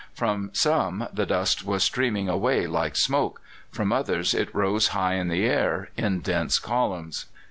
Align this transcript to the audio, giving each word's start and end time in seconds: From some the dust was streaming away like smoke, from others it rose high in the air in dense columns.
From 0.15 0.49
some 0.51 1.07
the 1.13 1.27
dust 1.27 1.63
was 1.63 1.83
streaming 1.83 2.27
away 2.27 2.65
like 2.65 2.95
smoke, 2.95 3.39
from 3.69 3.93
others 3.93 4.33
it 4.33 4.49
rose 4.51 4.87
high 4.97 5.13
in 5.13 5.27
the 5.27 5.45
air 5.45 5.91
in 5.95 6.21
dense 6.21 6.57
columns. 6.57 7.27